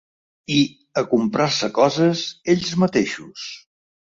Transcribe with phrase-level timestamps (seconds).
[0.53, 0.61] I
[1.01, 3.49] a comprar-se coses ells mateixos.